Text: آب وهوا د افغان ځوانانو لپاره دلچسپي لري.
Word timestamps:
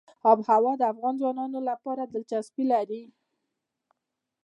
آب 0.29 0.37
وهوا 0.47 0.73
د 0.77 0.83
افغان 0.91 1.13
ځوانانو 1.21 1.59
لپاره 1.69 2.03
دلچسپي 2.13 2.63
لري. 2.73 3.03